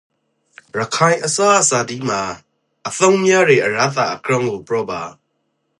[0.81, 2.19] ရခိုင်အစားအစာတိမှာ
[2.89, 5.01] အသုံးများယေအရသာအကြောင်းကိုပြောပါ။